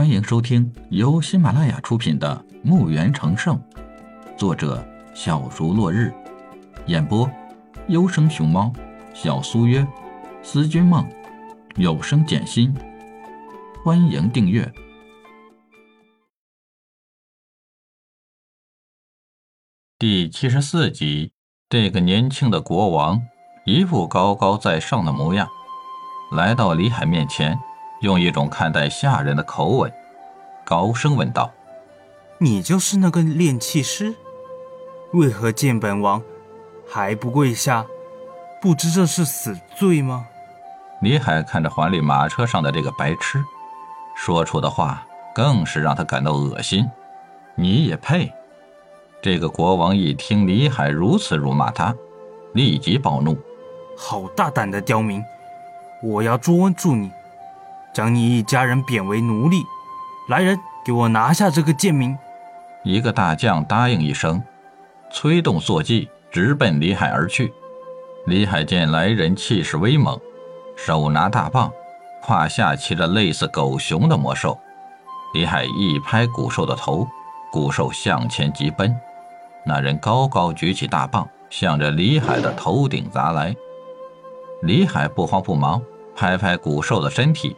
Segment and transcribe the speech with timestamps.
[0.00, 3.54] 欢迎收听由喜马拉雅出品的《墓园成圣》，
[4.34, 4.82] 作者
[5.14, 6.10] 小竹落日，
[6.86, 7.30] 演播
[7.88, 8.72] 优生熊猫、
[9.12, 9.86] 小苏约、
[10.42, 11.06] 思君梦、
[11.76, 12.74] 有声简心。
[13.84, 14.72] 欢迎订阅
[19.98, 21.34] 第七十四集。
[21.68, 23.20] 这个年轻的国王
[23.66, 25.46] 一副高高在上的模样，
[26.32, 27.60] 来到李海面前。
[28.00, 29.92] 用一种看待下人的口吻，
[30.64, 31.50] 高声问道
[32.38, 34.14] ：“你就是那个炼气师？
[35.12, 36.22] 为何见本王
[36.88, 37.84] 还不跪下？
[38.60, 40.26] 不知这是死罪吗？”
[41.02, 43.42] 李海看着环里马车上的这个白痴，
[44.14, 46.88] 说出的话更是让他感到恶心。
[47.54, 48.32] 你也配？
[49.22, 51.94] 这个国王一听李海如此辱骂他，
[52.54, 53.36] 立即暴怒
[53.94, 55.22] ：“好大胆的刁民！
[56.02, 57.10] 我要捉住你！”
[57.92, 59.62] 将你一家人贬为奴隶！
[60.28, 62.16] 来人，给我拿下这个贱民！
[62.84, 64.42] 一个大将答应一声，
[65.10, 67.52] 催动坐骑，直奔李海而去。
[68.26, 70.18] 李海见来人气势威猛，
[70.76, 71.72] 手拿大棒，
[72.22, 74.58] 胯下骑着类似狗熊的魔兽。
[75.34, 77.06] 李海一拍古兽的头，
[77.50, 78.94] 古兽向前急奔。
[79.64, 83.54] 那人高高举起大棒，向着李海的头顶砸来。
[84.62, 85.82] 李海不慌不忙，
[86.14, 87.56] 拍拍古兽的身体。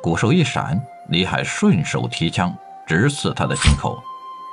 [0.00, 2.54] 骨兽一闪，李海顺手提枪
[2.86, 4.00] 直刺他的心口，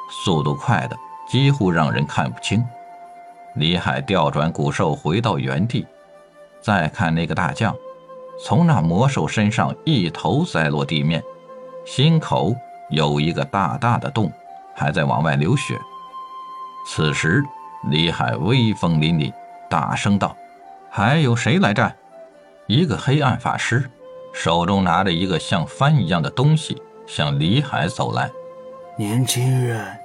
[0.10, 2.66] 速度快的几乎让人看不清。
[3.54, 5.86] 李海调转骨兽回到原地，
[6.62, 7.76] 再看那个大将，
[8.44, 11.24] 从那魔兽身上一头栽落地面，
[11.86, 12.56] 心口
[12.90, 14.32] 有一个大大的洞，
[14.76, 15.80] 还在往外流血。
[16.88, 17.44] 此时，
[17.90, 19.32] 李海威风凛凛，
[19.70, 20.36] 大声道
[20.90, 21.96] ：“还有谁来战？”
[22.68, 23.90] 一个黑暗法师。
[24.36, 28.30] 手中拿着一个像帆一样的东西，向李海走来。
[28.98, 29.98] 年轻人，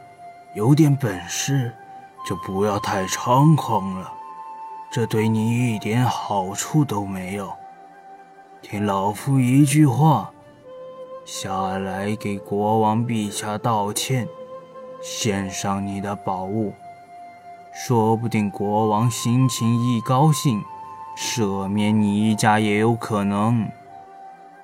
[0.55, 1.73] 有点本事，
[2.25, 4.11] 就不要太猖狂了，
[4.91, 7.53] 这对你一点好处都没有。
[8.63, 10.31] 听老夫一句话，
[11.25, 14.29] 下来给国王陛下道歉，
[15.03, 16.73] 献上你的宝物，
[17.75, 20.63] 说不定国王心情一高兴，
[21.19, 23.69] 赦免你一家也有可能。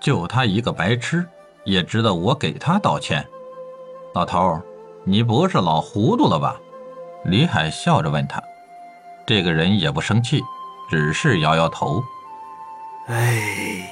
[0.06, 1.27] 就他一个白痴，
[1.65, 3.27] 也值得我给他道歉。
[4.15, 4.62] 老头，
[5.03, 6.55] 你不是老糊涂了吧？
[7.25, 8.41] 李海笑着问他。
[9.27, 10.41] 这个人也不生气，
[10.89, 12.00] 只是摇摇头。
[13.09, 13.91] 哎，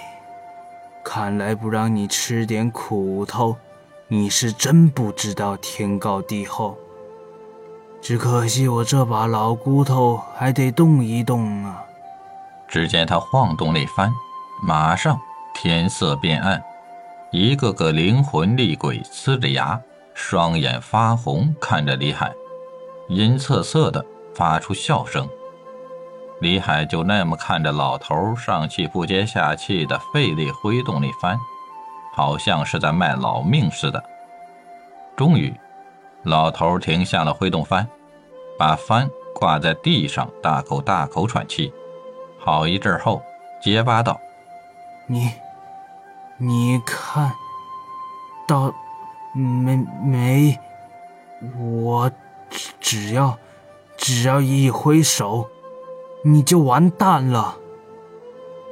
[1.02, 3.56] 看来不让你吃点苦头，
[4.06, 6.78] 你是真不知道天高地厚。
[8.00, 11.84] 只可惜我这把老骨头还得动一动啊。
[12.68, 14.12] 只见他晃动了一番，
[14.62, 15.20] 马上。
[15.54, 16.62] 天色变暗，
[17.30, 19.80] 一个个灵魂厉鬼呲着牙，
[20.12, 22.32] 双眼发红，看着李海，
[23.08, 24.04] 阴恻恻的
[24.34, 25.26] 发出笑声。
[26.40, 31.38] 李海就那么看着老头上气不接下气的费力挥动那帆，
[32.14, 34.02] 好像是在卖老命似的。
[35.16, 35.54] 终于，
[36.24, 37.86] 老头停下了挥动帆，
[38.58, 41.72] 把帆挂在地上，大口大口喘气。
[42.38, 43.22] 好一阵后，
[43.62, 44.20] 结巴道
[45.06, 45.32] ：“你。”
[46.38, 47.32] 你看
[48.46, 48.74] 到
[49.32, 50.58] 没没？
[51.58, 52.10] 我
[52.80, 53.38] 只要
[53.96, 55.48] 只要一挥手，
[56.24, 57.56] 你就完蛋了。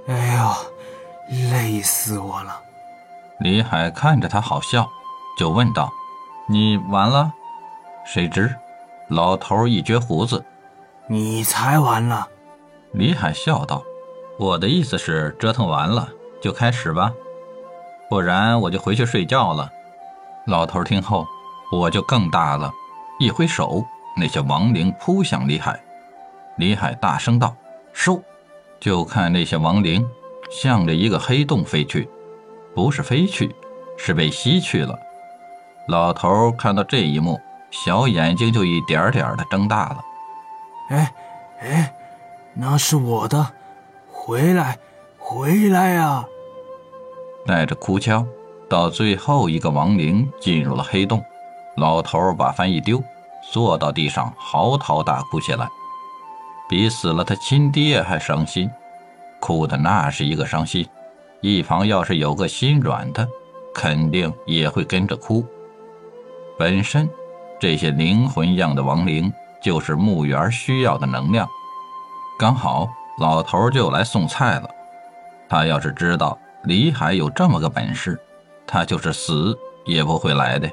[0.08, 2.60] 哎呦，累死我了！
[3.40, 4.88] 李海看着他好笑，
[5.38, 5.92] 就问道
[6.48, 7.32] ：“你完了？”
[8.04, 8.54] 谁知
[9.08, 10.44] 老头一撅胡子
[11.06, 12.28] ：“你才完了。”
[12.92, 13.82] 李海笑道
[14.38, 16.08] ：“我的意思是，折腾完了
[16.40, 17.12] 就开始吧。”
[18.12, 19.72] 不然我就回去睡觉了。
[20.44, 21.26] 老头听后，
[21.72, 22.70] 我就更大了，
[23.18, 23.82] 一挥手，
[24.18, 25.80] 那些亡灵扑向李海。
[26.58, 27.56] 李海大声道
[27.94, 28.22] ：“收！”
[28.78, 30.06] 就看那些亡灵
[30.50, 32.06] 向着一个黑洞飞去，
[32.74, 33.56] 不是飞去，
[33.96, 34.98] 是被吸去了。
[35.88, 40.04] 老头看到这一幕，小眼睛就一点点的睁大了。
[40.90, 41.14] 哎
[41.62, 41.94] 哎，
[42.52, 43.52] 那是我的，
[44.06, 44.76] 回来，
[45.16, 46.26] 回来呀！
[47.44, 48.26] 带着哭腔，
[48.68, 51.22] 到最后一个亡灵进入了黑洞，
[51.76, 53.02] 老头把帆一丢，
[53.52, 55.68] 坐到地上嚎啕大哭起来，
[56.68, 58.70] 比死了他亲爹还伤心，
[59.40, 60.86] 哭的那是一个伤心。
[61.40, 63.26] 一旁要是有个心软的，
[63.74, 65.44] 肯定也会跟着哭。
[66.56, 67.10] 本身
[67.58, 71.48] 这些灵魂样的亡灵就是墓园需要的能量，
[72.38, 74.70] 刚好老头就来送菜了。
[75.48, 76.38] 他要是知道。
[76.64, 78.20] 李海有这么个本事，
[78.66, 80.70] 他就是死也不会来的。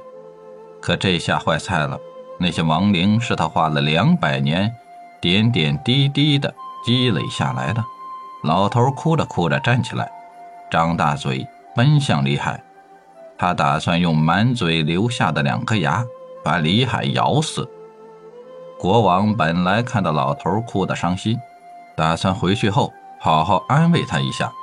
[0.81, 1.99] 可这下坏菜了，
[2.39, 4.73] 那些亡灵是他花了两百年，
[5.19, 6.53] 点点滴滴的
[6.85, 7.83] 积累下来的。
[8.43, 10.09] 老头哭着哭着站起来，
[10.69, 11.45] 张大嘴
[11.75, 12.63] 奔向李海，
[13.37, 16.05] 他打算用满嘴留下的两颗牙
[16.43, 17.67] 把李海咬死。
[18.77, 21.37] 国王本来看到老头哭得伤心，
[21.97, 24.53] 打算回去后好好安慰他一下，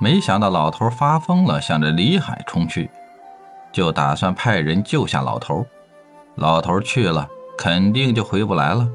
[0.00, 2.88] 没想到老头发疯了，向着李海冲去。
[3.72, 5.66] 就打算派人救下老头，
[6.36, 8.88] 老头去了，肯定就回不来了。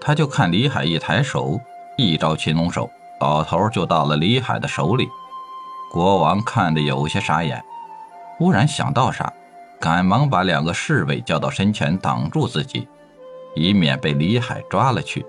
[0.00, 1.58] 他就看李海一抬手，
[1.96, 2.88] 一招擒龙手，
[3.20, 5.08] 老头就到了李海的手里。
[5.90, 7.62] 国王看得有些傻眼，
[8.36, 9.32] 忽然想到啥，
[9.80, 12.86] 赶忙把两个侍卫叫到身前挡住自己，
[13.54, 15.24] 以免被李海抓了去。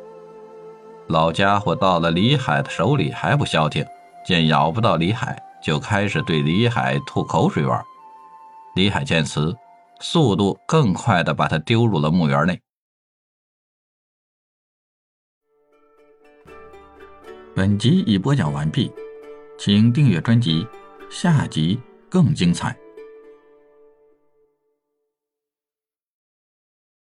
[1.08, 3.86] 老家伙到了李海的手里还不消停，
[4.27, 7.81] 见咬不到李海，就开始对李海吐口水玩。
[8.75, 9.56] 李海见此，
[10.01, 12.59] 速度更快的把他丢入了墓园内。
[17.56, 18.91] 本集已播讲完毕，
[19.57, 20.68] 请订阅专辑，
[21.09, 22.77] 下集更精彩。